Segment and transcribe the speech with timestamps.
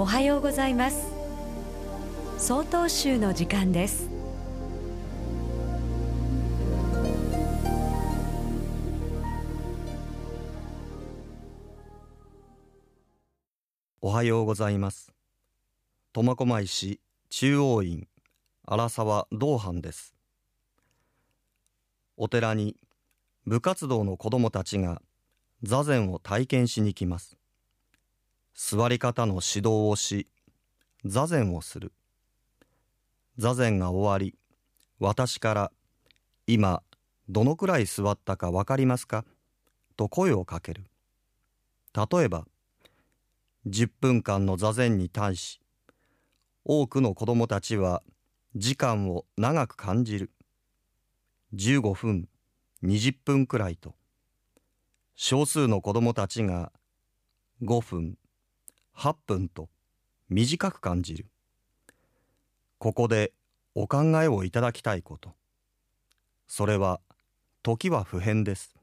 [0.00, 1.12] おはようございます。
[2.38, 4.08] 総統集の時間です。
[14.00, 15.12] おはようございます。
[16.14, 16.98] 苫小牧市
[17.28, 18.08] 中央院
[18.64, 20.14] 荒沢道藩です。
[22.16, 22.74] お寺に
[23.44, 25.02] 部活動の子供たちが
[25.62, 27.39] 座禅を体験しに来ます。
[28.62, 30.28] 座り方の指導をし
[31.06, 31.94] 座禅をする。
[33.38, 34.36] 座禅が終わり
[34.98, 35.72] 私から
[36.46, 36.82] 今
[37.30, 39.24] どのくらい座ったかわかりますか？
[39.96, 40.84] と声をかける。
[41.94, 42.44] 例えば
[43.66, 45.62] 10分間の座禅に対し
[46.66, 48.02] 多くの子供たちは
[48.54, 50.30] 時間を長く感じる。
[51.54, 52.28] 15分
[52.84, 53.94] 20分くらいと。
[55.16, 56.72] 少数の子供たちが
[57.62, 58.18] 5分
[59.00, 59.70] 8分と
[60.28, 61.26] 短く感じる。
[62.76, 63.32] ここで
[63.74, 65.30] お考えをいただきたいこと。
[66.46, 67.00] それは
[67.62, 68.74] 時は普遍です。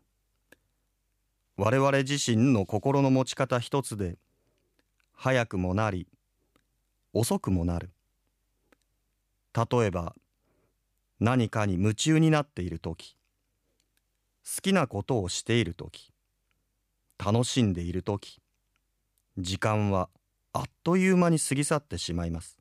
[1.55, 4.17] 我々自身の心の持ち方一つで
[5.13, 6.07] 早くもなり
[7.13, 7.91] 遅くもなる。
[9.53, 10.15] 例えば
[11.19, 13.15] 何かに夢中になっている時
[14.43, 16.11] 好きなことをしている時
[17.23, 18.41] 楽しんでいる時
[19.37, 20.09] 時間は
[20.51, 22.57] あっという間に過ぎ去ってしまいます。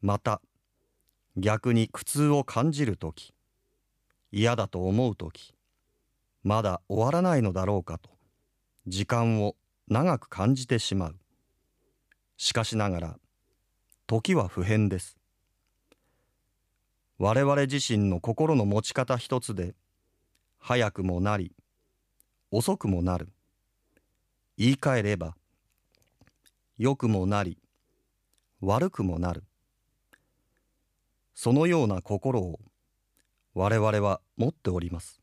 [0.00, 0.40] また
[1.36, 3.32] 逆に苦痛を感じる時
[4.32, 5.54] 嫌だと思う時
[6.42, 8.10] まだ終わらないのだろうかと
[8.86, 9.54] 時間を
[9.88, 11.16] 長く感じてしまう。
[12.36, 13.18] しかしながら
[14.06, 15.16] 時は普遍です。
[17.18, 19.74] 我々自身の心の持ち方一つで
[20.58, 21.52] 早くもなり
[22.50, 23.28] 遅くもなる。
[24.58, 25.36] 言い換えれば
[26.78, 27.58] 良くもなり
[28.60, 29.44] 悪くもなる。
[31.34, 32.58] そのような心を
[33.54, 35.20] 我々は持っております。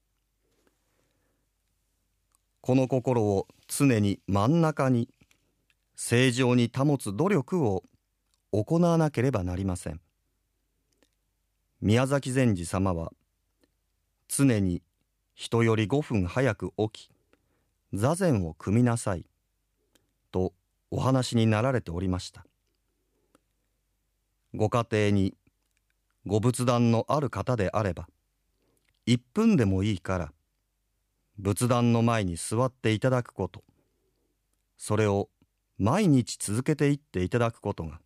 [2.62, 5.10] この心を常に真ん中に
[5.96, 7.84] 正常に保つ努力を
[8.52, 10.00] 行わなければなりません。
[11.82, 13.12] 宮崎禅師様は
[14.28, 14.84] 常に
[15.34, 17.12] 人より5分早く起き
[17.94, 19.26] 座禅を組みなさい。
[20.31, 20.54] と
[20.90, 22.46] お話になられておりました。
[24.56, 25.36] ご家庭に
[26.26, 28.08] ご仏壇のある方であれば
[29.08, 30.34] 1分でもいいから
[31.38, 33.64] 仏壇の前に座っていただくこと
[34.78, 35.30] それを
[35.80, 38.00] 毎日続けていっていただくことが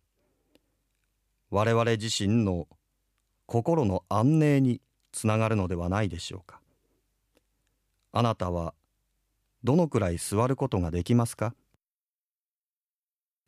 [1.50, 2.66] 我々自身の
[3.46, 4.80] 心の安寧に
[5.12, 6.60] つながるのではないでしょうか。
[8.12, 8.74] あなたは
[9.64, 11.52] どのくらい座ることができますか？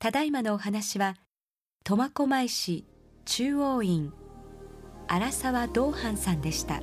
[0.00, 1.16] ただいまのお話は
[1.84, 2.84] 苫小牧市
[3.26, 4.12] 中央院
[5.06, 6.82] 荒沢道藩さんでした。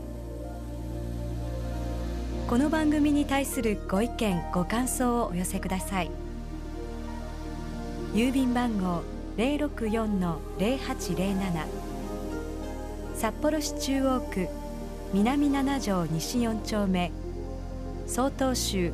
[2.47, 6.11] この番組に対するご意見ご感想をお寄せください。
[8.13, 9.03] 郵便番号
[9.35, 11.67] 064-0807
[13.15, 14.47] 札幌市中央区
[15.13, 17.11] 南七条西4丁目。
[18.07, 18.93] 曹洞州